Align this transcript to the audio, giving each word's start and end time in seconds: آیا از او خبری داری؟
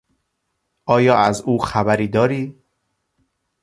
آیا 0.85 1.17
از 1.17 1.41
او 1.41 1.59
خبری 1.59 2.07
داری؟ 2.07 2.61